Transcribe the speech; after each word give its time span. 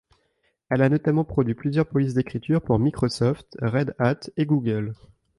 Elle 0.71 0.81
a 0.81 0.89
notamment 0.89 1.23
produit 1.23 1.53
plusieurs 1.53 1.85
polices 1.85 2.15
d’écriture 2.15 2.63
pour 2.63 2.79
Microsoft, 2.79 3.55
Red 3.61 3.93
Hat 3.99 4.31
et 4.35 4.47
Google. 4.47 4.95